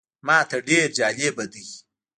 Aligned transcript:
ماته 0.27 0.57
ډېر 0.67 0.87
جالبه 0.97 1.45
دی. 1.53 1.65